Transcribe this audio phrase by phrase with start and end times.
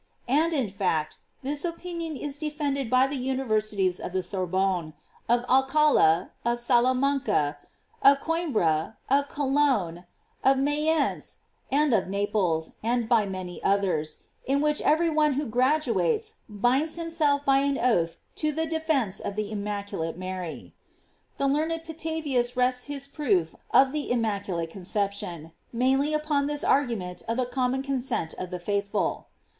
[0.27, 4.95] "f And, in fact, this opinion is defended by the universities of the Sorbonne,
[5.29, 7.59] of Alcala, of Salamanca,
[8.01, 10.07] of Coim bra, of Cologne,
[10.43, 11.41] of Mayence,
[11.71, 17.45] and of Naples, and by many others, in which every one who graduates binds himself
[17.45, 20.73] by an oath to the de fence of the immaculate Mary.
[21.37, 27.21] The learned Petavius rests his proof of the immaculate con ception mainly upon this argument
[27.27, 29.27] of the com mon consent of the faithful.